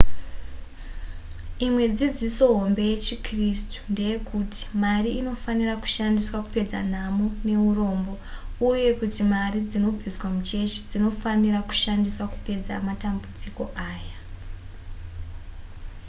[1.65, 8.13] imwe dzidziso hombe yechikristu ndeyekuti mari inofanira kushandiswa kupedza nhamo neurombo
[8.69, 14.17] uye kuti mari dzinobviswa muchechi dzinofanira kushandiswa kupedza matambudziko aya